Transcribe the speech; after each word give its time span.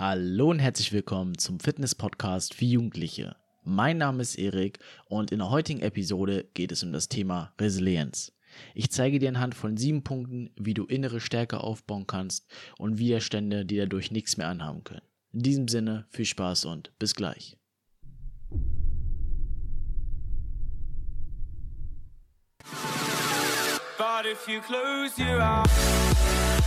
Hallo 0.00 0.48
und 0.48 0.60
herzlich 0.60 0.94
willkommen 0.94 1.36
zum 1.36 1.60
Fitness-Podcast 1.60 2.54
für 2.54 2.64
Jugendliche. 2.64 3.36
Mein 3.64 3.98
Name 3.98 4.22
ist 4.22 4.36
Erik 4.36 4.78
und 5.04 5.30
in 5.30 5.40
der 5.40 5.50
heutigen 5.50 5.80
Episode 5.80 6.48
geht 6.54 6.72
es 6.72 6.82
um 6.82 6.90
das 6.90 7.10
Thema 7.10 7.52
Resilienz. 7.60 8.32
Ich 8.74 8.90
zeige 8.90 9.18
dir 9.18 9.28
anhand 9.28 9.54
von 9.54 9.76
sieben 9.76 10.02
Punkten, 10.02 10.48
wie 10.56 10.72
du 10.72 10.86
innere 10.86 11.20
Stärke 11.20 11.60
aufbauen 11.60 12.06
kannst 12.06 12.46
und 12.78 12.96
Widerstände, 12.96 13.66
die 13.66 13.76
dadurch 13.76 14.10
nichts 14.10 14.38
mehr 14.38 14.48
anhaben 14.48 14.84
können. 14.84 15.02
In 15.34 15.42
diesem 15.42 15.68
Sinne, 15.68 16.06
viel 16.08 16.24
Spaß 16.24 16.64
und 16.64 16.98
bis 16.98 17.14
gleich. 17.14 17.58
But 23.98 24.24
if 24.24 24.48
you 24.48 24.62
close 24.62 25.18
your 25.18 25.42
eyes 25.42 26.59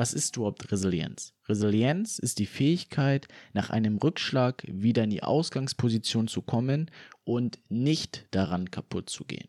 Was 0.00 0.14
ist 0.14 0.34
überhaupt 0.38 0.72
Resilienz? 0.72 1.34
Resilienz 1.46 2.18
ist 2.18 2.38
die 2.38 2.46
Fähigkeit, 2.46 3.28
nach 3.52 3.68
einem 3.68 3.98
Rückschlag 3.98 4.64
wieder 4.66 5.04
in 5.04 5.10
die 5.10 5.22
Ausgangsposition 5.22 6.26
zu 6.26 6.40
kommen 6.40 6.90
und 7.24 7.58
nicht 7.68 8.26
daran 8.30 8.70
kaputt 8.70 9.10
zu 9.10 9.26
gehen. 9.26 9.48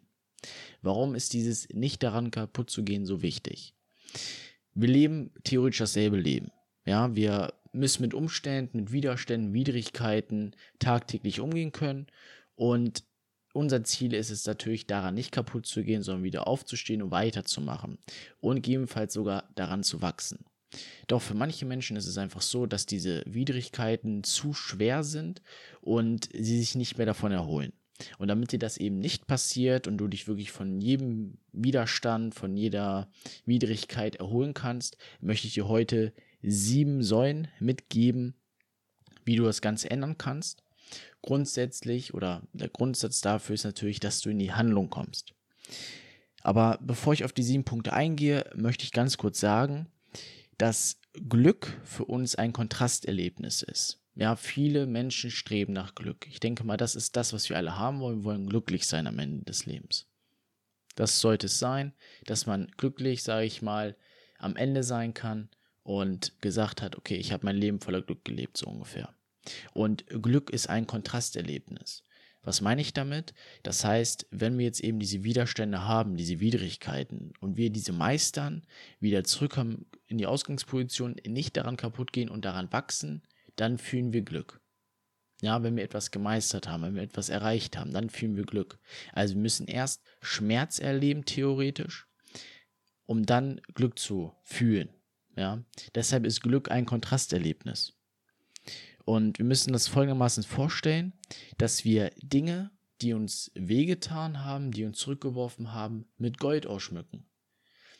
Warum 0.82 1.16
ist 1.16 1.32
dieses 1.32 1.70
nicht 1.70 2.04
daran 2.04 2.32
kaputt 2.32 2.70
zu 2.70 2.84
gehen 2.84 3.06
so 3.06 3.22
wichtig? 3.22 3.76
Wir 4.74 4.90
leben 4.90 5.32
theoretisch 5.46 5.80
dasselbe 5.80 6.18
Leben. 6.18 6.52
Ja, 6.86 7.16
wir 7.16 7.54
müssen 7.72 8.02
mit 8.02 8.14
Umständen, 8.14 8.80
mit 8.80 8.92
Widerständen, 8.92 9.54
Widrigkeiten 9.54 10.54
tagtäglich 10.80 11.40
umgehen 11.40 11.72
können 11.72 12.08
und 12.62 13.06
unser 13.54 13.84
Ziel 13.84 14.14
ist 14.14 14.30
es 14.30 14.46
natürlich, 14.46 14.86
daran 14.86 15.16
nicht 15.16 15.32
kaputt 15.32 15.66
zu 15.66 15.84
gehen, 15.84 16.04
sondern 16.04 16.24
wieder 16.24 16.48
aufzustehen 16.48 17.02
und 17.02 17.10
weiterzumachen 17.10 17.98
und 18.40 18.58
gegebenenfalls 18.58 19.16
sogar 19.16 19.50
daran 19.56 19.82
zu 19.82 20.04
wachsen. 20.04 20.46
Doch 21.08 21.24
für 21.24 21.34
manche 21.34 21.66
Menschen 21.66 21.98
ist 21.98 22.06
es 22.06 22.20
einfach 22.20 22.44
so, 22.44 22.68
dass 22.68 22.86
diese 22.86 23.24
Widrigkeiten 23.26 24.24
zu 24.24 24.54
schwer 24.54 25.04
sind 25.04 25.42
und 25.82 26.30
sie 26.34 26.60
sich 26.60 26.76
nicht 26.76 27.00
mehr 27.00 27.08
davon 27.08 27.32
erholen. 27.32 27.74
Und 28.20 28.28
damit 28.28 28.52
dir 28.52 28.60
das 28.60 28.78
eben 28.78 29.00
nicht 29.00 29.26
passiert 29.26 29.88
und 29.88 29.98
du 29.98 30.08
dich 30.08 30.28
wirklich 30.28 30.52
von 30.52 30.80
jedem 30.80 31.40
Widerstand, 31.54 32.36
von 32.36 32.56
jeder 32.56 33.10
Widrigkeit 33.44 34.18
erholen 34.18 34.54
kannst, 34.54 34.98
möchte 35.20 35.48
ich 35.48 35.56
dir 35.56 35.68
heute 35.68 36.14
sieben 36.44 37.02
Säulen 37.02 37.48
mitgeben, 37.60 38.36
wie 39.26 39.36
du 39.36 39.46
das 39.46 39.62
Ganze 39.62 39.90
ändern 39.90 40.20
kannst 40.20 40.62
grundsätzlich 41.22 42.14
oder 42.14 42.44
der 42.54 42.70
Grundsatz 42.70 43.22
dafür 43.22 43.56
ist 43.56 43.64
natürlich, 43.64 44.00
dass 44.00 44.22
du 44.22 44.30
in 44.30 44.40
die 44.40 44.54
Handlung 44.54 44.90
kommst. 44.90 45.34
Aber 46.44 46.80
bevor 46.82 47.14
ich 47.14 47.24
auf 47.24 47.34
die 47.34 47.44
sieben 47.44 47.64
Punkte 47.64 47.94
eingehe, 47.94 48.50
möchte 48.56 48.84
ich 48.84 48.92
ganz 48.92 49.18
kurz 49.18 49.40
sagen, 49.40 49.88
dass 50.58 51.00
Glück 51.30 51.80
für 51.84 52.06
uns 52.06 52.36
ein 52.36 52.54
Kontrasterlebnis 52.54 53.62
ist. 53.62 54.00
Ja, 54.16 54.36
viele 54.36 54.88
Menschen 54.88 55.32
streben 55.32 55.74
nach 55.74 55.96
Glück. 55.96 56.28
Ich 56.30 56.40
denke 56.40 56.64
mal, 56.64 56.78
das 56.78 56.96
ist 56.96 57.16
das, 57.16 57.32
was 57.34 57.50
wir 57.50 57.58
alle 57.58 57.78
haben 57.78 58.00
wollen. 58.00 58.20
Wir 58.20 58.24
wollen 58.26 58.48
glücklich 58.48 58.88
sein 58.88 59.08
am 59.08 59.20
Ende 59.20 59.46
des 59.46 59.66
Lebens. 59.66 60.08
Das 60.96 61.22
sollte 61.22 61.46
es 61.46 61.60
sein, 61.60 61.94
dass 62.26 62.46
man 62.46 62.68
glücklich, 62.78 63.24
sage 63.24 63.46
ich 63.46 63.62
mal, 63.62 63.96
am 64.38 64.56
Ende 64.56 64.84
sein 64.84 65.14
kann 65.14 65.50
und 65.84 66.40
gesagt 66.42 66.82
hat, 66.82 66.98
okay, 66.98 67.16
ich 67.16 67.32
habe 67.32 67.46
mein 67.46 67.56
Leben 67.56 67.80
voller 67.80 68.02
Glück 68.02 68.26
gelebt, 68.26 68.58
so 68.58 68.68
ungefähr. 68.68 69.14
Und 69.74 70.06
Glück 70.08 70.50
ist 70.50 70.70
ein 70.70 70.88
Kontrasterlebnis. 70.88 72.04
Was 72.44 72.62
meine 72.62 72.82
ich 72.82 72.94
damit? 72.94 73.34
Das 73.62 73.86
heißt, 73.86 74.28
wenn 74.32 74.58
wir 74.58 74.66
jetzt 74.66 74.80
eben 74.80 75.00
diese 75.00 75.24
Widerstände 75.24 75.86
haben, 75.86 76.18
diese 76.18 76.40
Widrigkeiten 76.40 77.34
und 77.40 77.56
wir 77.56 77.70
diese 77.70 77.94
meistern, 77.94 78.66
wieder 79.00 79.24
zurückkommen 79.24 79.86
in 80.08 80.18
die 80.18 80.26
Ausgangsposition, 80.26 81.18
nicht 81.28 81.56
daran 81.56 81.78
kaputt 81.78 82.12
gehen 82.12 82.30
und 82.30 82.44
daran 82.44 82.72
wachsen, 82.74 83.22
dann 83.58 83.78
fühlen 83.78 84.12
wir 84.12 84.24
Glück. 84.24 84.60
Ja, 85.42 85.62
wenn 85.64 85.76
wir 85.76 85.84
etwas 85.84 86.12
gemeistert 86.12 86.68
haben, 86.68 86.84
wenn 86.84 86.96
wir 86.96 87.04
etwas 87.04 87.30
erreicht 87.30 87.78
haben, 87.78 87.94
dann 87.94 88.10
fühlen 88.10 88.36
wir 88.36 88.44
Glück. 88.44 88.80
Also 89.14 89.36
wir 89.36 89.42
müssen 89.42 89.68
erst 89.68 90.04
Schmerz 90.22 90.80
erleben, 90.80 91.26
theoretisch, 91.26 92.08
um 93.06 93.26
dann 93.26 93.62
Glück 93.74 94.00
zu 94.00 94.36
fühlen. 94.44 94.90
Ja, 95.36 95.64
deshalb 95.96 96.26
ist 96.26 96.42
Glück 96.42 96.70
ein 96.72 96.86
Kontrasterlebnis. 96.86 98.01
Und 99.12 99.40
wir 99.40 99.46
müssen 99.46 99.74
das 99.74 99.90
folgendermaßen 99.90 100.44
vorstellen, 100.44 101.12
dass 101.58 101.84
wir 101.84 102.12
Dinge, 102.24 102.72
die 103.02 103.12
uns 103.12 103.52
wehgetan 103.56 104.46
haben, 104.46 104.72
die 104.72 104.86
uns 104.86 105.00
zurückgeworfen 105.00 105.74
haben, 105.74 106.06
mit 106.18 106.38
Gold 106.38 106.66
ausschmücken. 106.66 107.26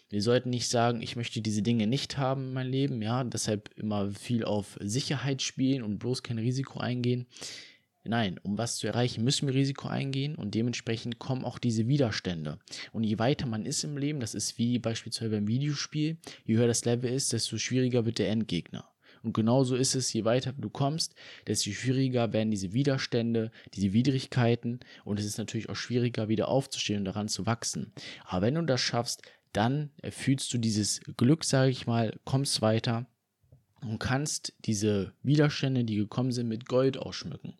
Wir 0.10 0.22
sollten 0.22 0.52
nicht 0.52 0.70
sagen, 0.70 1.02
ich 1.02 1.18
möchte 1.18 1.42
diese 1.42 1.64
Dinge 1.64 1.86
nicht 1.86 2.18
haben 2.18 2.46
in 2.46 2.54
meinem 2.54 2.72
Leben, 2.72 3.02
ja, 3.02 3.26
deshalb 3.26 3.72
immer 3.76 4.12
viel 4.12 4.46
auf 4.46 4.78
Sicherheit 4.80 5.42
spielen 5.42 5.84
und 5.84 6.00
bloß 6.00 6.24
kein 6.24 6.38
Risiko 6.38 6.80
eingehen. 6.80 7.28
Nein, 8.06 8.40
um 8.42 8.58
was 8.58 8.78
zu 8.78 8.88
erreichen, 8.88 9.26
müssen 9.26 9.50
wir 9.50 9.54
Risiko 9.54 9.90
eingehen 9.90 10.36
und 10.36 10.56
dementsprechend 10.56 11.20
kommen 11.20 11.44
auch 11.44 11.60
diese 11.60 11.90
Widerstände. 11.90 12.58
Und 12.94 13.04
je 13.04 13.20
weiter 13.20 13.48
man 13.48 13.66
ist 13.66 13.84
im 13.84 13.98
Leben, 13.98 14.22
das 14.22 14.34
ist 14.34 14.58
wie 14.58 14.80
beispielsweise 14.80 15.32
beim 15.32 15.50
Videospiel, 15.50 16.20
je 16.46 16.56
höher 16.56 16.68
das 16.68 16.86
Level 16.86 17.12
ist, 17.12 17.34
desto 17.34 17.58
schwieriger 17.58 18.06
wird 18.06 18.18
der 18.18 18.30
Endgegner. 18.30 18.91
Und 19.24 19.34
genauso 19.34 19.76
ist 19.76 19.96
es, 19.96 20.12
je 20.14 20.26
weiter 20.26 20.54
du 20.54 20.70
kommst, 20.70 21.16
desto 21.48 21.72
schwieriger 21.72 22.34
werden 22.34 22.52
diese 22.52 22.74
Widerstände, 22.74 23.52
diese 23.74 23.94
Widrigkeiten 23.94 24.80
und 25.06 25.20
es 25.20 25.26
ist 25.26 25.38
natürlich 25.38 25.70
auch 25.70 25.76
schwieriger, 25.76 26.28
wieder 26.28 26.48
aufzustehen 26.48 27.00
und 27.00 27.06
daran 27.06 27.28
zu 27.28 27.46
wachsen. 27.46 27.94
Aber 28.26 28.42
wenn 28.42 28.56
du 28.56 28.64
das 28.64 28.82
schaffst, 28.82 29.22
dann 29.54 29.92
fühlst 30.10 30.54
du 30.54 30.58
dieses 30.58 31.02
Glück, 31.18 31.44
sage 31.44 31.72
ich 31.72 31.86
mal, 31.86 32.18
kommst 32.24 32.62
weiter 32.62 33.06
und 33.82 34.00
kannst 34.00 34.54
diese 34.60 35.14
Widerstände, 35.24 35.84
die 35.84 35.96
gekommen 35.96 36.32
sind, 36.32 36.48
mit 36.48 36.68
Gold 36.68 36.98
ausschmücken. 36.98 37.58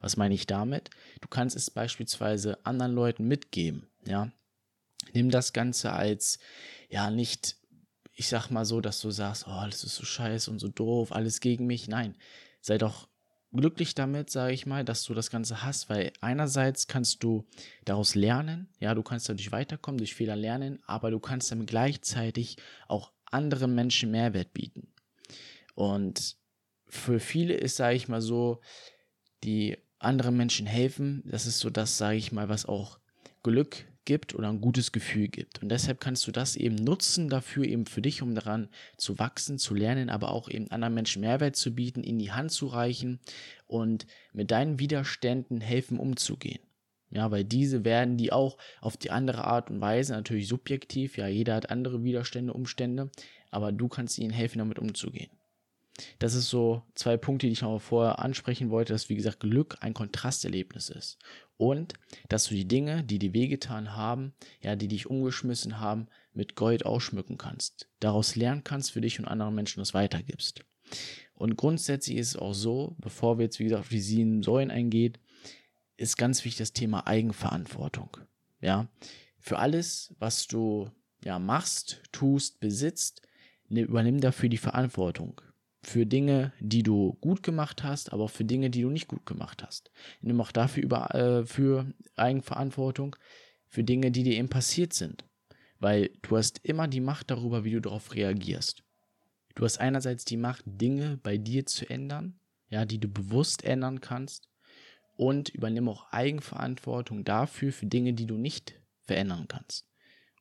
Was 0.00 0.16
meine 0.16 0.34
ich 0.34 0.46
damit? 0.46 0.90
Du 1.20 1.28
kannst 1.28 1.56
es 1.56 1.70
beispielsweise 1.70 2.64
anderen 2.64 2.92
Leuten 2.92 3.26
mitgeben, 3.26 3.86
ja. 4.06 4.32
Nimm 5.14 5.30
das 5.30 5.52
Ganze 5.52 5.92
als, 5.92 6.38
ja, 6.90 7.10
nicht 7.10 7.57
ich 8.18 8.28
sag 8.28 8.50
mal 8.50 8.64
so, 8.64 8.80
dass 8.80 9.00
du 9.00 9.12
sagst, 9.12 9.46
oh, 9.46 9.64
das 9.64 9.84
ist 9.84 9.94
so 9.94 10.04
scheiße 10.04 10.50
und 10.50 10.58
so 10.58 10.66
doof, 10.66 11.12
alles 11.12 11.38
gegen 11.38 11.66
mich. 11.66 11.86
Nein, 11.86 12.16
sei 12.60 12.76
doch 12.76 13.08
glücklich 13.52 13.94
damit, 13.94 14.28
sage 14.28 14.52
ich 14.52 14.66
mal, 14.66 14.84
dass 14.84 15.04
du 15.04 15.14
das 15.14 15.30
Ganze 15.30 15.62
hast, 15.62 15.88
weil 15.88 16.12
einerseits 16.20 16.88
kannst 16.88 17.22
du 17.22 17.46
daraus 17.84 18.16
lernen, 18.16 18.68
ja, 18.80 18.92
du 18.96 19.04
kannst 19.04 19.28
dadurch 19.28 19.52
weiterkommen, 19.52 19.98
durch 19.98 20.16
Fehler 20.16 20.34
lernen, 20.34 20.80
aber 20.84 21.12
du 21.12 21.20
kannst 21.20 21.52
dann 21.52 21.64
gleichzeitig 21.64 22.56
auch 22.88 23.12
anderen 23.24 23.76
Menschen 23.76 24.10
Mehrwert 24.10 24.52
bieten. 24.52 24.92
Und 25.76 26.36
für 26.88 27.20
viele 27.20 27.54
ist, 27.54 27.76
sage 27.76 27.94
ich 27.94 28.08
mal 28.08 28.20
so, 28.20 28.60
die 29.44 29.78
anderen 30.00 30.36
Menschen 30.36 30.66
helfen, 30.66 31.22
das 31.24 31.46
ist 31.46 31.60
so 31.60 31.70
das, 31.70 31.98
sage 31.98 32.16
ich 32.16 32.32
mal, 32.32 32.48
was 32.48 32.66
auch 32.66 32.98
Glück 33.44 33.86
gibt 34.08 34.34
oder 34.34 34.48
ein 34.48 34.62
gutes 34.62 34.90
Gefühl 34.90 35.28
gibt. 35.28 35.62
Und 35.62 35.68
deshalb 35.68 36.00
kannst 36.00 36.26
du 36.26 36.32
das 36.32 36.56
eben 36.56 36.76
nutzen 36.76 37.28
dafür, 37.28 37.66
eben 37.66 37.84
für 37.84 38.00
dich, 38.00 38.22
um 38.22 38.34
daran 38.34 38.70
zu 38.96 39.18
wachsen, 39.18 39.58
zu 39.58 39.74
lernen, 39.74 40.08
aber 40.08 40.32
auch 40.32 40.48
eben 40.48 40.70
anderen 40.70 40.94
Menschen 40.94 41.20
Mehrwert 41.20 41.56
zu 41.56 41.74
bieten, 41.74 42.02
in 42.02 42.18
die 42.18 42.32
Hand 42.32 42.50
zu 42.50 42.68
reichen 42.68 43.20
und 43.66 44.06
mit 44.32 44.50
deinen 44.50 44.78
Widerständen 44.78 45.60
helfen 45.60 45.98
umzugehen. 45.98 46.60
Ja, 47.10 47.30
weil 47.30 47.44
diese 47.44 47.84
werden 47.84 48.16
die 48.16 48.32
auch 48.32 48.56
auf 48.80 48.96
die 48.96 49.10
andere 49.10 49.44
Art 49.44 49.70
und 49.70 49.82
Weise, 49.82 50.14
natürlich 50.14 50.48
subjektiv, 50.48 51.18
ja, 51.18 51.26
jeder 51.26 51.54
hat 51.54 51.70
andere 51.70 52.02
Widerstände, 52.02 52.54
Umstände, 52.54 53.10
aber 53.50 53.72
du 53.72 53.88
kannst 53.88 54.18
ihnen 54.18 54.30
helfen, 54.30 54.58
damit 54.58 54.78
umzugehen. 54.78 55.30
Das 56.18 56.34
ist 56.34 56.48
so 56.48 56.82
zwei 56.94 57.16
Punkte, 57.16 57.46
die 57.46 57.52
ich 57.52 57.62
noch 57.62 57.78
vorher 57.80 58.18
ansprechen 58.18 58.70
wollte, 58.70 58.92
dass 58.92 59.08
wie 59.08 59.16
gesagt 59.16 59.40
Glück 59.40 59.78
ein 59.80 59.94
Kontrasterlebnis 59.94 60.90
ist 60.90 61.18
und 61.56 61.94
dass 62.28 62.44
du 62.44 62.54
die 62.54 62.68
Dinge, 62.68 63.04
die 63.04 63.18
dir 63.18 63.34
wehgetan 63.34 63.96
haben, 63.96 64.32
ja, 64.62 64.76
die 64.76 64.88
dich 64.88 65.10
umgeschmissen 65.10 65.80
haben, 65.80 66.08
mit 66.32 66.54
Gold 66.54 66.86
ausschmücken 66.86 67.36
kannst, 67.36 67.88
daraus 68.00 68.36
lernen 68.36 68.64
kannst 68.64 68.92
für 68.92 69.00
dich 69.00 69.18
und 69.18 69.26
andere 69.26 69.52
Menschen 69.52 69.80
das 69.80 69.94
weitergibst. 69.94 70.64
Und 71.34 71.56
grundsätzlich 71.56 72.16
ist 72.16 72.28
es 72.28 72.36
auch 72.36 72.54
so, 72.54 72.96
bevor 72.98 73.38
wir 73.38 73.44
jetzt 73.44 73.58
wie 73.58 73.64
gesagt 73.64 73.82
auf 73.82 73.88
die 73.88 74.00
sieben 74.00 74.42
Säulen 74.42 74.70
eingeht, 74.70 75.20
ist 75.96 76.16
ganz 76.16 76.44
wichtig 76.44 76.58
das 76.58 76.72
Thema 76.72 77.06
Eigenverantwortung. 77.06 78.16
Ja, 78.60 78.88
für 79.38 79.58
alles, 79.58 80.14
was 80.18 80.46
du 80.46 80.90
ja 81.24 81.38
machst, 81.38 82.02
tust, 82.12 82.60
besitzt, 82.60 83.22
ne, 83.68 83.82
übernimm 83.82 84.20
dafür 84.20 84.48
die 84.48 84.58
Verantwortung 84.58 85.40
für 85.82 86.06
Dinge, 86.06 86.52
die 86.60 86.82
du 86.82 87.16
gut 87.20 87.42
gemacht 87.42 87.84
hast, 87.84 88.12
aber 88.12 88.24
auch 88.24 88.30
für 88.30 88.44
Dinge, 88.44 88.70
die 88.70 88.82
du 88.82 88.90
nicht 88.90 89.08
gut 89.08 89.24
gemacht 89.26 89.62
hast. 89.62 89.90
Nimm 90.20 90.40
auch 90.40 90.52
dafür 90.52 90.82
über, 90.82 91.14
äh, 91.14 91.46
für 91.46 91.92
Eigenverantwortung 92.16 93.16
für 93.68 93.84
Dinge, 93.84 94.10
die 94.10 94.22
dir 94.22 94.36
eben 94.36 94.48
passiert 94.48 94.92
sind. 94.92 95.24
Weil 95.78 96.10
du 96.22 96.36
hast 96.36 96.60
immer 96.64 96.88
die 96.88 97.00
Macht 97.00 97.30
darüber, 97.30 97.64
wie 97.64 97.72
du 97.72 97.80
darauf 97.80 98.14
reagierst. 98.14 98.82
Du 99.54 99.64
hast 99.64 99.78
einerseits 99.78 100.24
die 100.24 100.36
Macht, 100.36 100.64
Dinge 100.66 101.18
bei 101.22 101.36
dir 101.36 101.66
zu 101.66 101.88
ändern, 101.88 102.40
ja, 102.68 102.84
die 102.84 102.98
du 102.98 103.08
bewusst 103.08 103.64
ändern 103.64 104.00
kannst. 104.00 104.48
Und 105.16 105.48
übernimm 105.48 105.88
auch 105.88 106.12
Eigenverantwortung 106.12 107.24
dafür, 107.24 107.72
für 107.72 107.86
Dinge, 107.86 108.12
die 108.12 108.26
du 108.26 108.36
nicht 108.36 108.80
verändern 109.02 109.46
kannst. 109.48 109.88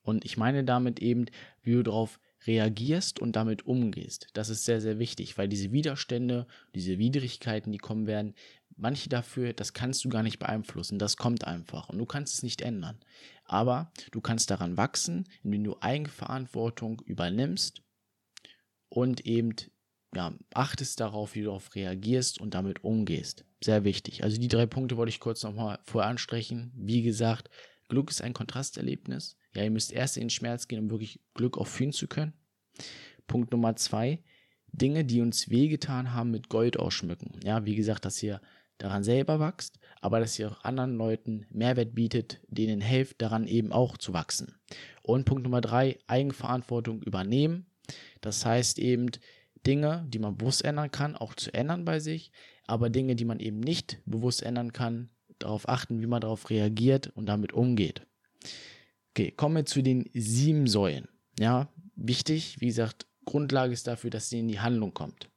Und 0.03 0.23
ich 0.23 0.37
meine 0.37 0.63
damit 0.63 0.99
eben, 0.99 1.25
wie 1.63 1.73
du 1.73 1.83
darauf 1.83 2.19
reagierst 2.45 3.19
und 3.19 3.35
damit 3.35 3.65
umgehst. 3.65 4.27
Das 4.33 4.49
ist 4.49 4.65
sehr, 4.65 4.81
sehr 4.81 4.99
wichtig, 4.99 5.37
weil 5.37 5.47
diese 5.47 5.71
Widerstände, 5.71 6.47
diese 6.75 6.97
Widrigkeiten, 6.97 7.71
die 7.71 7.77
kommen 7.77 8.07
werden, 8.07 8.35
manche 8.75 9.09
dafür, 9.09 9.53
das 9.53 9.73
kannst 9.73 10.05
du 10.05 10.09
gar 10.09 10.23
nicht 10.23 10.39
beeinflussen. 10.39 10.99
Das 10.99 11.17
kommt 11.17 11.45
einfach 11.45 11.89
und 11.89 11.97
du 11.97 12.05
kannst 12.05 12.35
es 12.35 12.43
nicht 12.43 12.61
ändern. 12.61 12.99
Aber 13.45 13.91
du 14.11 14.21
kannst 14.21 14.49
daran 14.51 14.77
wachsen, 14.77 15.25
indem 15.43 15.63
du 15.63 15.77
Eigenverantwortung 15.79 17.01
übernimmst 17.01 17.81
und 18.89 19.25
eben 19.25 19.55
ja, 20.15 20.33
achtest 20.53 20.99
darauf, 20.99 21.35
wie 21.35 21.39
du 21.39 21.45
darauf 21.45 21.75
reagierst 21.75 22.39
und 22.39 22.53
damit 22.53 22.83
umgehst. 22.83 23.45
Sehr 23.63 23.83
wichtig. 23.83 24.23
Also 24.23 24.39
die 24.39 24.47
drei 24.47 24.65
Punkte 24.65 24.97
wollte 24.97 25.09
ich 25.09 25.19
kurz 25.19 25.43
nochmal 25.43 25.79
vorher 25.83 26.09
ansprechen. 26.09 26.71
Wie 26.75 27.01
gesagt, 27.01 27.49
Glück 27.89 28.09
ist 28.09 28.21
ein 28.21 28.33
Kontrasterlebnis. 28.33 29.37
Ja, 29.57 29.63
ihr 29.63 29.71
müsst 29.71 29.91
erst 29.91 30.17
in 30.17 30.25
den 30.25 30.29
Schmerz 30.29 30.67
gehen, 30.67 30.81
um 30.81 30.91
wirklich 30.91 31.19
Glück 31.33 31.57
auch 31.57 31.65
fühlen 31.65 31.91
zu 31.91 32.07
können. 32.07 32.33
Punkt 33.25 33.51
Nummer 33.51 33.75
zwei, 33.75 34.21
Dinge, 34.67 35.03
die 35.03 35.19
uns 35.19 35.49
wehgetan 35.49 36.13
haben, 36.13 36.29
mit 36.29 36.47
Gold 36.47 36.77
ausschmücken. 36.77 37.39
Ja, 37.43 37.65
wie 37.65 37.73
gesagt, 37.73 38.05
dass 38.05 38.21
ihr 38.21 38.39
daran 38.77 39.03
selber 39.03 39.39
wächst, 39.39 39.79
aber 39.99 40.19
dass 40.19 40.37
ihr 40.37 40.51
auch 40.51 40.63
anderen 40.63 40.95
Leuten 40.95 41.47
Mehrwert 41.49 41.95
bietet, 41.95 42.39
denen 42.47 42.81
helft, 42.81 43.19
daran 43.19 43.47
eben 43.47 43.71
auch 43.71 43.97
zu 43.97 44.13
wachsen. 44.13 44.59
Und 45.01 45.25
Punkt 45.25 45.41
Nummer 45.41 45.61
drei, 45.61 45.97
Eigenverantwortung 46.05 47.01
übernehmen. 47.01 47.65
Das 48.21 48.45
heißt 48.45 48.77
eben, 48.77 49.09
Dinge, 49.65 50.05
die 50.07 50.19
man 50.19 50.37
bewusst 50.37 50.63
ändern 50.63 50.91
kann, 50.91 51.15
auch 51.15 51.33
zu 51.33 51.51
ändern 51.51 51.83
bei 51.83 51.99
sich, 51.99 52.31
aber 52.67 52.91
Dinge, 52.91 53.15
die 53.15 53.25
man 53.25 53.39
eben 53.39 53.59
nicht 53.59 54.03
bewusst 54.05 54.43
ändern 54.43 54.71
kann, 54.71 55.09
darauf 55.39 55.67
achten, 55.67 55.99
wie 55.99 56.05
man 56.05 56.21
darauf 56.21 56.51
reagiert 56.51 57.07
und 57.15 57.25
damit 57.25 57.53
umgeht. 57.53 58.05
Okay, 59.17 59.31
kommen 59.31 59.55
wir 59.55 59.65
zu 59.65 59.81
den 59.81 60.07
sieben 60.13 60.67
Säulen. 60.67 61.07
Ja, 61.39 61.73
wichtig, 61.95 62.57
wie 62.59 62.67
gesagt, 62.67 63.07
Grundlage 63.25 63.73
ist 63.73 63.87
dafür, 63.87 64.11
dass 64.11 64.29
sie 64.29 64.37
in 64.37 64.47
die 64.47 64.59
Handlung 64.59 64.93
kommt. 64.93 65.31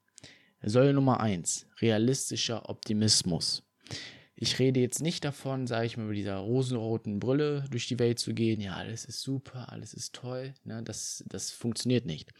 Säule 0.60 0.92
Nummer 0.92 1.20
eins: 1.20 1.66
realistischer 1.80 2.68
Optimismus. 2.68 3.62
Ich 4.34 4.58
rede 4.58 4.80
jetzt 4.80 5.00
nicht 5.00 5.24
davon, 5.24 5.66
sage 5.66 5.86
ich 5.86 5.96
mal, 5.96 6.04
mit 6.04 6.18
dieser 6.18 6.36
rosenroten 6.36 7.20
Brille 7.20 7.64
durch 7.70 7.88
die 7.88 7.98
Welt 7.98 8.18
zu 8.18 8.34
gehen. 8.34 8.60
Ja, 8.60 8.74
alles 8.74 9.06
ist 9.06 9.22
super, 9.22 9.72
alles 9.72 9.94
ist 9.94 10.14
toll. 10.14 10.52
Ne? 10.64 10.82
Das, 10.82 11.24
das 11.26 11.50
funktioniert 11.50 12.04
nicht. 12.04 12.34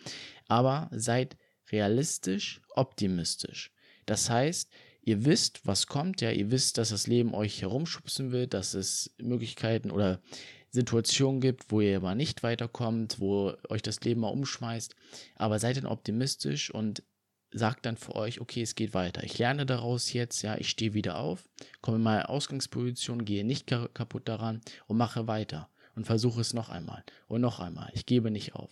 Aber 0.47 0.91
seid 0.93 1.39
realistisch, 1.73 2.61
optimistisch. 2.75 3.73
Das 4.05 4.29
heißt, 4.29 4.71
ihr 5.01 5.25
wisst, 5.25 5.67
was 5.67 5.87
kommt, 5.87 6.21
ja, 6.21 6.33
ihr 6.33 6.51
wisst, 6.51 6.77
dass 6.77 6.91
das 6.91 7.07
Leben 7.07 7.33
euch 7.33 7.63
herumschubsen 7.63 8.31
wird, 8.31 8.53
dass 8.53 8.75
es 8.75 9.15
Möglichkeiten 9.19 9.91
oder 9.91 10.21
Situationen 10.71 11.41
gibt, 11.41 11.71
wo 11.71 11.81
ihr 11.81 11.97
aber 11.97 12.15
nicht 12.15 12.43
weiterkommt, 12.43 13.19
wo 13.19 13.55
euch 13.69 13.83
das 13.83 14.01
Leben 14.01 14.21
mal 14.21 14.29
umschmeißt. 14.29 14.95
Aber 15.37 15.59
seid 15.59 15.77
dann 15.77 15.87
optimistisch 15.87 16.71
und 16.71 17.03
sagt 17.53 17.87
dann 17.87 17.97
für 17.97 18.15
euch, 18.15 18.41
okay, 18.41 18.63
es 18.63 18.75
geht 18.75 18.95
weiter. 18.95 19.25
Ich 19.25 19.39
lerne 19.39 19.67
daraus 19.67 20.13
jetzt, 20.13 20.43
ja, 20.43 20.57
ich 20.57 20.71
stehe 20.71 20.95
wieder 20.95 21.19
auf, 21.19 21.45
komme 21.81 21.97
in 21.97 22.03
meine 22.03 22.29
Ausgangsposition, 22.29 23.25
gehe 23.25 23.45
nicht 23.45 23.67
kaputt 23.67 24.29
daran 24.29 24.61
und 24.87 24.97
mache 24.97 25.27
weiter 25.27 25.69
und 25.97 26.05
versuche 26.05 26.41
es 26.41 26.55
noch 26.55 26.69
einmal 26.69 27.05
und 27.27 27.41
noch 27.41 27.59
einmal. 27.59 27.91
Ich 27.95 28.07
gebe 28.07 28.31
nicht 28.31 28.55
auf. 28.55 28.71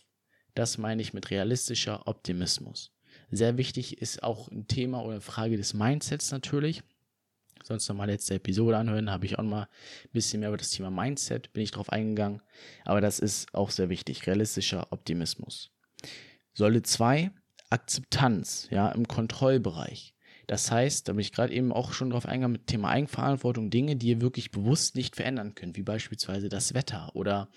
Das 0.54 0.78
meine 0.78 1.02
ich 1.02 1.12
mit 1.12 1.30
realistischer 1.30 2.06
Optimismus. 2.06 2.92
Sehr 3.30 3.56
wichtig 3.58 4.00
ist 4.00 4.22
auch 4.22 4.48
ein 4.48 4.66
Thema 4.68 5.04
oder 5.04 5.20
Frage 5.20 5.56
des 5.56 5.74
Mindsets 5.74 6.30
natürlich. 6.30 6.82
Sonst 7.64 7.88
nochmal 7.88 8.08
letzte 8.08 8.34
Episode 8.34 8.76
anhören, 8.76 9.10
habe 9.10 9.26
ich 9.26 9.38
auch 9.38 9.42
mal 9.42 9.62
ein 9.62 10.10
bisschen 10.12 10.40
mehr 10.40 10.48
über 10.48 10.58
das 10.58 10.70
Thema 10.70 10.90
Mindset, 10.90 11.52
bin 11.52 11.62
ich 11.62 11.70
drauf 11.70 11.90
eingegangen. 11.90 12.40
Aber 12.84 13.00
das 13.00 13.18
ist 13.18 13.54
auch 13.54 13.70
sehr 13.70 13.88
wichtig, 13.88 14.26
realistischer 14.26 14.92
Optimismus. 14.92 15.70
Säule 16.54 16.82
2, 16.82 17.30
Akzeptanz, 17.70 18.68
ja, 18.70 18.88
im 18.90 19.06
Kontrollbereich. 19.06 20.14
Das 20.46 20.70
heißt, 20.70 21.06
da 21.06 21.12
bin 21.12 21.20
ich 21.20 21.32
gerade 21.32 21.52
eben 21.52 21.72
auch 21.72 21.92
schon 21.92 22.10
drauf 22.10 22.24
eingegangen 22.24 22.52
mit 22.52 22.66
Thema 22.66 22.88
Eigenverantwortung, 22.88 23.68
Dinge, 23.68 23.96
die 23.96 24.08
ihr 24.08 24.20
wirklich 24.22 24.50
bewusst 24.50 24.96
nicht 24.96 25.14
verändern 25.14 25.54
könnt, 25.54 25.76
wie 25.76 25.82
beispielsweise 25.82 26.48
das 26.48 26.72
Wetter 26.72 27.10
oder 27.14 27.48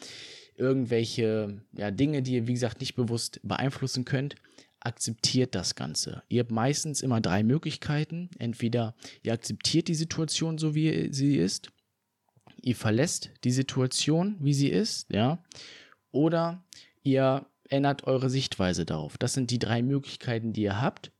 irgendwelche 0.57 1.61
ja, 1.71 1.89
Dinge, 1.89 2.21
die 2.21 2.33
ihr, 2.33 2.47
wie 2.47 2.53
gesagt, 2.53 2.81
nicht 2.81 2.95
bewusst 2.95 3.39
beeinflussen 3.43 4.03
könnt, 4.03 4.35
akzeptiert 4.81 5.55
das 5.55 5.75
Ganze. 5.75 6.23
Ihr 6.27 6.41
habt 6.41 6.51
meistens 6.51 7.01
immer 7.01 7.21
drei 7.21 7.43
Möglichkeiten. 7.43 8.29
Entweder 8.39 8.95
ihr 9.23 9.33
akzeptiert 9.33 9.87
die 9.87 9.95
Situation 9.95 10.57
so, 10.57 10.75
wie 10.75 11.13
sie 11.13 11.37
ist, 11.37 11.71
ihr 12.61 12.75
verlässt 12.75 13.31
die 13.43 13.51
Situation, 13.51 14.37
wie 14.39 14.53
sie 14.53 14.69
ist, 14.69 15.09
ja, 15.11 15.43
oder 16.11 16.63
ihr 17.03 17.45
ändert 17.69 18.05
eure 18.05 18.29
Sichtweise 18.29 18.85
darauf. 18.85 19.17
Das 19.17 19.33
sind 19.33 19.51
die 19.51 19.59
drei 19.59 19.81
Möglichkeiten, 19.81 20.51
die 20.51 20.63
ihr 20.63 20.81
habt. 20.81 21.11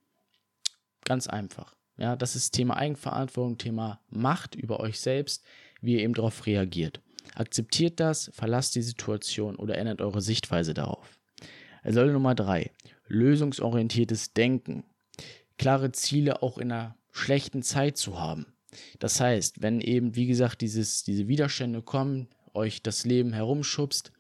Ganz 1.06 1.28
einfach. 1.28 1.76
Ja, 1.98 2.16
das 2.16 2.36
ist 2.36 2.52
Thema 2.52 2.78
Eigenverantwortung, 2.78 3.58
Thema 3.58 4.02
Macht 4.10 4.56
über 4.56 4.80
euch 4.80 5.00
selbst, 5.00 5.46
wie 5.82 5.94
ihr 5.94 6.00
eben 6.00 6.14
darauf 6.14 6.46
reagiert. 6.46 7.00
Akzeptiert 7.36 8.00
das, 8.00 8.32
verlasst 8.34 8.76
die 8.76 8.82
Situation 8.82 9.56
oder 9.56 9.78
ändert 9.78 10.02
eure 10.02 10.22
Sichtweise 10.22 10.74
darauf. 10.74 11.18
Säule 11.84 12.12
Nummer 12.12 12.36
drei 12.36 12.72
lösungsorientiertes 13.12 14.34
Denken, 14.34 14.84
klare 15.58 15.92
Ziele 15.92 16.42
auch 16.42 16.58
in 16.58 16.72
einer 16.72 16.98
schlechten 17.12 17.62
Zeit 17.62 17.98
zu 17.98 18.20
haben. 18.20 18.48
Das 19.00 19.20
heißt, 19.20 19.62
wenn 19.62 19.82
eben, 19.82 20.16
wie 20.16 20.28
gesagt, 20.28 20.62
dieses, 20.62 21.04
diese 21.04 21.28
Widerstände 21.28 21.82
kommen, 21.82 22.30
euch 22.54 22.82
das 22.82 23.06
Leben 23.06 23.34
herumschubst, 23.34 24.12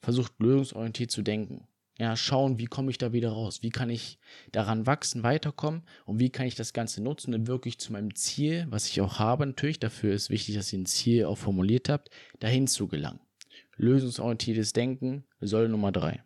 versucht 0.00 0.32
lösungsorientiert 0.38 1.10
zu 1.10 1.22
denken. 1.22 1.66
Ja, 1.98 2.16
schauen, 2.16 2.58
wie 2.58 2.66
komme 2.66 2.90
ich 2.90 2.98
da 2.98 3.12
wieder 3.12 3.30
raus? 3.30 3.62
Wie 3.62 3.70
kann 3.70 3.88
ich 3.88 4.18
daran 4.50 4.84
wachsen, 4.86 5.22
weiterkommen? 5.22 5.82
Und 6.06 6.18
wie 6.18 6.30
kann 6.30 6.46
ich 6.46 6.56
das 6.56 6.72
Ganze 6.72 7.02
nutzen, 7.02 7.34
um 7.34 7.46
wirklich 7.46 7.78
zu 7.78 7.92
meinem 7.92 8.14
Ziel, 8.16 8.66
was 8.68 8.88
ich 8.88 9.00
auch 9.00 9.20
habe, 9.20 9.46
natürlich, 9.46 9.78
dafür 9.78 10.12
ist 10.12 10.28
wichtig, 10.28 10.56
dass 10.56 10.72
ihr 10.72 10.80
ein 10.80 10.86
Ziel 10.86 11.24
auch 11.24 11.38
formuliert 11.38 11.88
habt, 11.88 12.10
dahin 12.40 12.66
zu 12.66 12.88
gelangen. 12.88 13.20
Lösungsorientiertes 13.76 14.72
Denken, 14.72 15.24
Säule 15.40 15.68
Nummer 15.68 15.92
drei. 15.92 16.22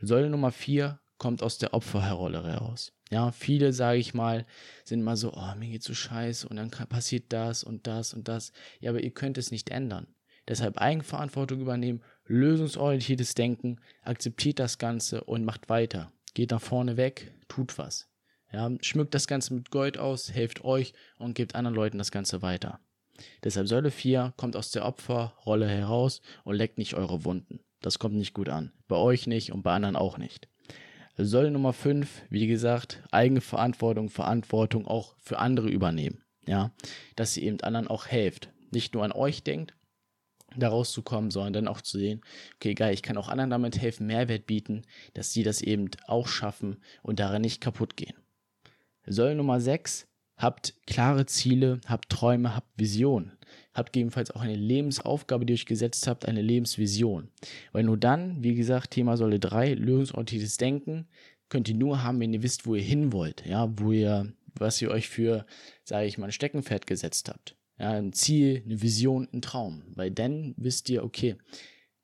Säule 0.00 0.28
Nummer 0.28 0.52
vier, 0.52 1.00
kommt 1.18 1.42
aus 1.42 1.58
der 1.58 1.74
Opferrolle 1.74 2.44
heraus. 2.44 2.92
Ja, 3.10 3.32
viele, 3.32 3.72
sage 3.72 3.98
ich 3.98 4.14
mal, 4.14 4.46
sind 4.84 5.02
mal 5.02 5.16
so, 5.16 5.32
oh, 5.32 5.54
mir 5.56 5.70
geht's 5.70 5.86
so 5.86 5.94
scheiße 5.94 6.48
und 6.48 6.56
dann 6.56 6.70
passiert 6.70 7.32
das 7.32 7.64
und 7.64 7.86
das 7.86 8.14
und 8.14 8.28
das. 8.28 8.52
Ja, 8.80 8.90
aber 8.90 9.02
ihr 9.02 9.10
könnt 9.10 9.38
es 9.38 9.50
nicht 9.50 9.70
ändern. 9.70 10.06
Deshalb 10.46 10.78
Eigenverantwortung 10.78 11.60
übernehmen, 11.60 12.02
lösungsorientiertes 12.26 13.34
Denken, 13.34 13.80
akzeptiert 14.02 14.58
das 14.58 14.78
Ganze 14.78 15.24
und 15.24 15.44
macht 15.44 15.68
weiter. 15.68 16.12
Geht 16.34 16.50
nach 16.52 16.60
vorne 16.60 16.96
weg, 16.96 17.32
tut 17.48 17.76
was. 17.78 18.08
Ja, 18.52 18.70
schmückt 18.80 19.14
das 19.14 19.26
Ganze 19.26 19.52
mit 19.52 19.70
Gold 19.70 19.98
aus, 19.98 20.32
helft 20.32 20.64
euch 20.64 20.94
und 21.18 21.34
gebt 21.34 21.54
anderen 21.54 21.74
Leuten 21.74 21.98
das 21.98 22.10
Ganze 22.10 22.40
weiter. 22.40 22.80
Deshalb 23.44 23.68
Säule 23.68 23.90
4 23.90 24.32
kommt 24.36 24.56
aus 24.56 24.70
der 24.70 24.86
Opferrolle 24.86 25.68
heraus 25.68 26.22
und 26.44 26.54
leckt 26.54 26.78
nicht 26.78 26.94
eure 26.94 27.24
Wunden. 27.24 27.60
Das 27.80 27.98
kommt 27.98 28.14
nicht 28.14 28.34
gut 28.34 28.48
an. 28.48 28.72
Bei 28.86 28.96
euch 28.96 29.26
nicht 29.26 29.52
und 29.52 29.62
bei 29.62 29.72
anderen 29.72 29.96
auch 29.96 30.18
nicht. 30.18 30.48
Soll 31.20 31.50
Nummer 31.50 31.72
5, 31.72 32.22
wie 32.30 32.46
gesagt, 32.46 33.02
Eigenverantwortung, 33.10 34.08
Verantwortung 34.08 34.86
auch 34.86 35.16
für 35.18 35.40
andere 35.40 35.68
übernehmen. 35.68 36.22
Ja, 36.46 36.70
dass 37.16 37.36
ihr 37.36 37.42
eben 37.42 37.60
anderen 37.60 37.88
auch 37.88 38.06
helft. 38.06 38.50
Nicht 38.70 38.94
nur 38.94 39.02
an 39.02 39.10
euch 39.10 39.42
denkt, 39.42 39.74
da 40.56 40.68
rauszukommen, 40.68 41.32
sondern 41.32 41.52
dann 41.52 41.68
auch 41.68 41.80
zu 41.80 41.98
sehen, 41.98 42.22
okay, 42.54 42.74
geil, 42.74 42.94
ich 42.94 43.02
kann 43.02 43.18
auch 43.18 43.28
anderen 43.28 43.50
damit 43.50 43.80
helfen, 43.80 44.06
Mehrwert 44.06 44.46
bieten, 44.46 44.82
dass 45.12 45.32
sie 45.32 45.42
das 45.42 45.60
eben 45.60 45.90
auch 46.06 46.28
schaffen 46.28 46.76
und 47.02 47.18
daran 47.18 47.42
nicht 47.42 47.60
kaputt 47.60 47.96
gehen. 47.96 48.16
Soll 49.04 49.34
Nummer 49.34 49.60
6, 49.60 50.06
habt 50.36 50.74
klare 50.86 51.26
Ziele, 51.26 51.80
habt 51.86 52.10
Träume, 52.10 52.54
habt 52.54 52.70
Visionen 52.76 53.38
habt 53.78 53.92
gegebenenfalls 53.92 54.30
auch 54.30 54.42
eine 54.42 54.54
Lebensaufgabe, 54.54 55.46
die 55.46 55.54
euch 55.54 55.66
gesetzt 55.66 56.06
habt, 56.06 56.26
eine 56.26 56.42
Lebensvision. 56.42 57.28
Weil 57.72 57.84
nur 57.84 57.96
dann, 57.96 58.42
wie 58.42 58.54
gesagt, 58.54 58.90
Thema 58.90 59.16
Säule 59.16 59.38
3, 59.38 59.74
lösungsorientiertes 59.74 60.56
Denken, 60.56 61.06
könnt 61.48 61.68
ihr 61.68 61.74
nur 61.74 62.02
haben, 62.02 62.20
wenn 62.20 62.34
ihr 62.34 62.42
wisst, 62.42 62.66
wo 62.66 62.74
ihr 62.74 62.82
hin 62.82 63.12
wollt, 63.12 63.46
ja, 63.46 63.72
wo 63.78 63.92
ihr, 63.92 64.32
was 64.54 64.82
ihr 64.82 64.90
euch 64.90 65.08
für, 65.08 65.46
sage 65.84 66.06
ich 66.06 66.18
mal, 66.18 66.26
ein 66.26 66.32
Steckenpferd 66.32 66.86
gesetzt 66.86 67.28
habt. 67.28 67.56
Ja, 67.78 67.92
ein 67.92 68.12
Ziel, 68.12 68.62
eine 68.64 68.82
Vision, 68.82 69.28
ein 69.32 69.40
Traum. 69.40 69.82
Weil 69.94 70.10
dann 70.10 70.54
wisst 70.56 70.90
ihr, 70.90 71.04
okay, 71.04 71.36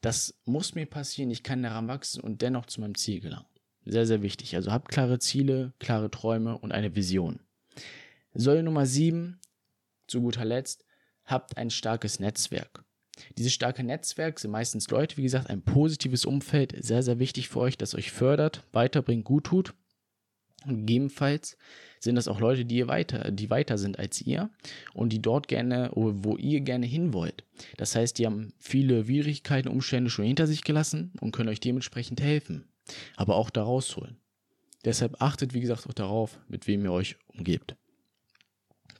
das 0.00 0.38
muss 0.44 0.74
mir 0.74 0.86
passieren, 0.86 1.30
ich 1.30 1.42
kann 1.42 1.62
daran 1.62 1.88
wachsen 1.88 2.20
und 2.20 2.42
dennoch 2.42 2.66
zu 2.66 2.80
meinem 2.80 2.94
Ziel 2.94 3.20
gelangen. 3.20 3.46
Sehr, 3.84 4.06
sehr 4.06 4.22
wichtig. 4.22 4.54
Also 4.56 4.72
habt 4.72 4.88
klare 4.88 5.18
Ziele, 5.18 5.72
klare 5.78 6.10
Träume 6.10 6.56
und 6.58 6.72
eine 6.72 6.94
Vision. 6.94 7.40
Säule 8.34 8.62
Nummer 8.62 8.86
7, 8.86 9.40
zu 10.06 10.20
guter 10.20 10.44
Letzt, 10.44 10.84
habt 11.24 11.56
ein 11.56 11.70
starkes 11.70 12.20
Netzwerk. 12.20 12.84
Dieses 13.38 13.52
starke 13.52 13.84
Netzwerk 13.84 14.40
sind 14.40 14.50
meistens 14.50 14.90
Leute, 14.90 15.16
wie 15.16 15.22
gesagt, 15.22 15.48
ein 15.48 15.62
positives 15.62 16.24
Umfeld, 16.24 16.74
sehr, 16.84 17.02
sehr 17.02 17.18
wichtig 17.18 17.48
für 17.48 17.60
euch, 17.60 17.78
das 17.78 17.94
euch 17.94 18.10
fördert, 18.10 18.64
weiterbringt, 18.72 19.24
gut 19.24 19.44
tut. 19.44 19.74
Und 20.66 20.78
gegebenenfalls 20.78 21.56
sind 22.00 22.16
das 22.16 22.26
auch 22.26 22.40
Leute, 22.40 22.64
die 22.64 22.76
ihr 22.76 22.88
weiter, 22.88 23.30
die 23.30 23.50
weiter 23.50 23.78
sind 23.78 23.98
als 23.98 24.20
ihr 24.20 24.50
und 24.94 25.10
die 25.10 25.20
dort 25.20 25.46
gerne, 25.46 25.90
wo 25.94 26.36
ihr 26.36 26.60
gerne 26.60 26.86
hin 26.86 27.12
wollt. 27.12 27.44
Das 27.76 27.94
heißt, 27.94 28.18
die 28.18 28.26
haben 28.26 28.52
viele 28.58 29.06
Widrigkeiten, 29.06 29.70
Umstände 29.70 30.10
schon 30.10 30.24
hinter 30.24 30.46
sich 30.46 30.64
gelassen 30.64 31.12
und 31.20 31.32
können 31.32 31.50
euch 31.50 31.60
dementsprechend 31.60 32.20
helfen, 32.20 32.64
aber 33.16 33.36
auch 33.36 33.50
da 33.50 33.62
rausholen. 33.62 34.16
Deshalb 34.84 35.20
achtet, 35.22 35.54
wie 35.54 35.60
gesagt, 35.60 35.86
auch 35.86 35.94
darauf, 35.94 36.38
mit 36.48 36.66
wem 36.66 36.84
ihr 36.84 36.92
euch 36.92 37.16
umgebt. 37.28 37.76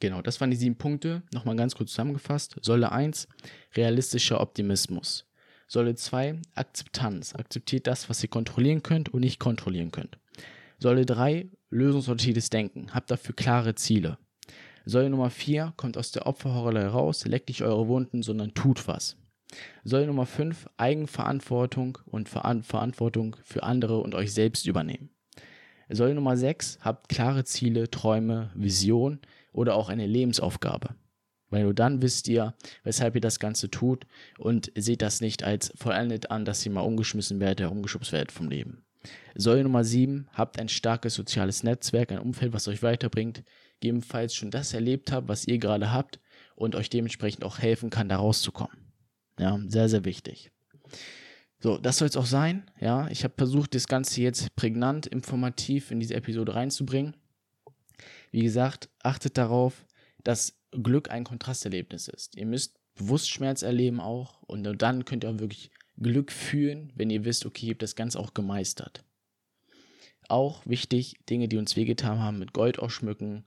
Genau, 0.04 0.20
das 0.20 0.38
waren 0.38 0.50
die 0.50 0.56
sieben 0.58 0.76
Punkte. 0.76 1.22
Nochmal 1.32 1.56
ganz 1.56 1.74
kurz 1.74 1.92
zusammengefasst. 1.92 2.56
Säule 2.60 2.92
1, 2.92 3.26
realistischer 3.74 4.38
Optimismus. 4.42 5.24
Säule 5.66 5.94
2, 5.94 6.42
Akzeptanz. 6.54 7.34
Akzeptiert 7.34 7.86
das, 7.86 8.10
was 8.10 8.22
ihr 8.22 8.28
kontrollieren 8.28 8.82
könnt 8.82 9.08
und 9.14 9.20
nicht 9.20 9.40
kontrollieren 9.40 9.92
könnt. 9.92 10.18
Säule 10.78 11.06
3, 11.06 11.48
lösungsorientiertes 11.70 12.50
Denken. 12.50 12.92
Habt 12.92 13.10
dafür 13.10 13.34
klare 13.34 13.76
Ziele. 13.76 14.18
Säule 14.84 15.08
Nummer 15.08 15.30
4, 15.30 15.72
kommt 15.78 15.96
aus 15.96 16.12
der 16.12 16.26
Opferrolle 16.26 16.86
raus, 16.88 17.24
leckt 17.24 17.48
nicht 17.48 17.62
eure 17.62 17.88
Wunden, 17.88 18.22
sondern 18.22 18.52
tut 18.52 18.86
was. 18.86 19.16
Säule 19.84 20.08
Nummer 20.08 20.26
5, 20.26 20.68
Eigenverantwortung 20.76 21.96
und 22.04 22.28
Verantwortung 22.28 23.36
für 23.42 23.62
andere 23.62 24.00
und 24.02 24.14
euch 24.14 24.34
selbst 24.34 24.66
übernehmen. 24.66 25.08
Säule 25.88 26.14
Nummer 26.14 26.36
6, 26.36 26.80
habt 26.82 27.08
klare 27.08 27.44
Ziele, 27.44 27.90
Träume, 27.90 28.50
Vision 28.54 29.20
oder 29.54 29.74
auch 29.74 29.88
eine 29.88 30.06
Lebensaufgabe. 30.06 30.94
Weil 31.48 31.62
nur 31.62 31.74
dann 31.74 32.02
wisst 32.02 32.28
ihr, 32.28 32.54
weshalb 32.82 33.14
ihr 33.14 33.20
das 33.20 33.38
Ganze 33.38 33.70
tut 33.70 34.06
und 34.38 34.72
seht 34.76 35.02
das 35.02 35.20
nicht 35.20 35.44
als 35.44 35.72
vollendet 35.76 36.30
an, 36.30 36.44
dass 36.44 36.66
ihr 36.66 36.72
mal 36.72 36.80
umgeschmissen 36.82 37.40
werdet, 37.40 37.70
umgeschubst 37.70 38.12
werdet 38.12 38.32
vom 38.32 38.50
Leben. 38.50 38.84
Säule 39.34 39.62
Nummer 39.62 39.84
7, 39.84 40.28
habt 40.32 40.58
ein 40.58 40.68
starkes 40.68 41.14
soziales 41.14 41.62
Netzwerk, 41.62 42.10
ein 42.10 42.18
Umfeld, 42.18 42.52
was 42.52 42.68
euch 42.68 42.82
weiterbringt, 42.82 43.44
gegebenenfalls 43.80 44.34
schon 44.34 44.50
das 44.50 44.72
erlebt 44.72 45.12
habt, 45.12 45.28
was 45.28 45.46
ihr 45.46 45.58
gerade 45.58 45.92
habt 45.92 46.20
und 46.56 46.74
euch 46.74 46.90
dementsprechend 46.90 47.44
auch 47.44 47.58
helfen 47.58 47.90
kann, 47.90 48.08
da 48.08 48.16
rauszukommen. 48.16 48.92
Ja, 49.38 49.58
sehr, 49.66 49.88
sehr 49.88 50.04
wichtig. 50.04 50.50
So, 51.60 51.78
das 51.78 51.98
soll 51.98 52.08
es 52.08 52.16
auch 52.16 52.26
sein. 52.26 52.70
Ja, 52.80 53.08
ich 53.08 53.24
habe 53.24 53.34
versucht, 53.36 53.74
das 53.74 53.88
Ganze 53.88 54.22
jetzt 54.22 54.54
prägnant, 54.56 55.06
informativ 55.06 55.90
in 55.90 56.00
diese 56.00 56.14
Episode 56.14 56.54
reinzubringen. 56.54 57.16
Wie 58.34 58.42
gesagt, 58.42 58.88
achtet 59.04 59.38
darauf, 59.38 59.86
dass 60.24 60.58
Glück 60.72 61.08
ein 61.08 61.22
Kontrasterlebnis 61.22 62.08
ist. 62.08 62.34
Ihr 62.34 62.46
müsst 62.46 62.80
bewusst 62.96 63.30
Schmerz 63.30 63.62
erleben 63.62 64.00
auch 64.00 64.42
und 64.42 64.64
dann 64.64 65.04
könnt 65.04 65.22
ihr 65.22 65.30
auch 65.30 65.38
wirklich 65.38 65.70
Glück 66.02 66.32
fühlen, 66.32 66.92
wenn 66.96 67.10
ihr 67.10 67.24
wisst, 67.24 67.46
okay, 67.46 67.66
ihr 67.66 67.74
habt 67.74 67.82
das 67.82 67.94
Ganze 67.94 68.18
auch 68.18 68.34
gemeistert. 68.34 69.04
Auch 70.28 70.66
wichtig, 70.66 71.14
Dinge, 71.30 71.46
die 71.46 71.58
uns 71.58 71.76
wehgetan 71.76 72.18
haben, 72.18 72.40
mit 72.40 72.52
Gold 72.52 72.80
ausschmücken, 72.80 73.46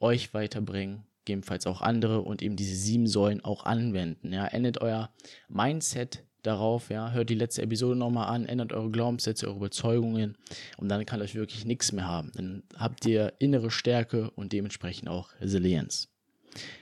euch 0.00 0.34
weiterbringen, 0.34 1.06
gegebenenfalls 1.20 1.68
auch 1.68 1.80
andere 1.80 2.22
und 2.22 2.42
eben 2.42 2.56
diese 2.56 2.74
sieben 2.74 3.06
Säulen 3.06 3.44
auch 3.44 3.64
anwenden. 3.64 4.32
Ja, 4.32 4.48
ändert 4.48 4.80
euer 4.80 5.14
Mindset 5.48 6.24
darauf, 6.46 6.90
ja, 6.90 7.12
hört 7.12 7.30
die 7.30 7.34
letzte 7.34 7.62
Episode 7.62 7.98
nochmal 7.98 8.28
an, 8.28 8.46
ändert 8.46 8.72
eure 8.72 8.90
Glaubenssätze, 8.90 9.46
eure 9.46 9.56
Überzeugungen 9.56 10.36
und 10.76 10.88
dann 10.88 11.04
kann 11.06 11.22
euch 11.22 11.34
wirklich 11.34 11.64
nichts 11.64 11.92
mehr 11.92 12.06
haben. 12.06 12.32
Dann 12.34 12.62
habt 12.76 13.06
ihr 13.06 13.34
innere 13.38 13.70
Stärke 13.70 14.30
und 14.30 14.52
dementsprechend 14.52 15.08
auch 15.08 15.30
Resilienz. 15.40 16.08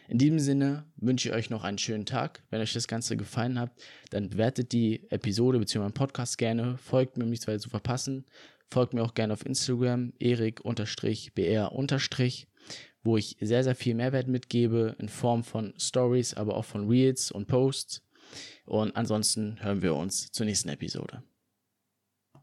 In 0.09 0.19
diesem 0.19 0.39
Sinne 0.39 0.85
wünsche 0.97 1.29
ich 1.29 1.35
euch 1.35 1.51
noch 1.51 1.65
einen 1.65 1.79
schönen 1.79 2.07
Tag. 2.07 2.45
Wenn 2.51 2.61
euch 2.61 2.73
das 2.73 2.87
Ganze 2.87 3.17
gefallen 3.17 3.59
hat, 3.59 3.73
dann 4.11 4.31
bewertet 4.31 4.73
die 4.73 5.11
Episode 5.11 5.59
bzw. 5.59 5.81
meinen 5.81 5.93
Podcast 5.93 6.39
gerne, 6.39 6.77
folgt 6.79 7.17
mir, 7.17 7.25
um 7.25 7.31
nichts 7.31 7.49
weiter 7.49 7.59
zu 7.59 7.71
verpassen. 7.71 8.25
Folgt 8.71 8.95
mir 8.95 9.03
auch 9.03 9.15
gerne 9.15 9.33
auf 9.33 9.45
Instagram, 9.45 10.13
erik-br- 10.19 10.87
wo 13.05 13.17
ich 13.19 13.37
sehr, 13.41 13.63
sehr 13.63 13.75
viel 13.75 13.95
Mehrwert 13.95 14.29
mitgebe 14.29 14.97
in 14.99 15.09
Form 15.09 15.45
von 15.45 15.75
Stories, 15.79 16.35
aber 16.35 16.57
auch 16.57 16.65
von 16.65 16.89
Reels 16.89 17.31
und 17.31 17.47
Posts. 17.47 18.04
Und 18.65 18.97
ansonsten 18.97 19.63
hören 19.63 19.83
wir 19.83 19.95
uns 19.95 20.31
zur 20.33 20.47
nächsten 20.47 20.69
Episode. 20.69 21.23